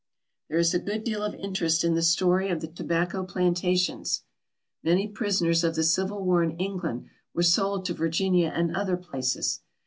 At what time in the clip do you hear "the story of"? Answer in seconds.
1.93-2.59